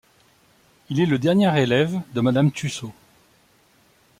[0.89, 2.91] Il est le dernier élève de Mme Tussaud.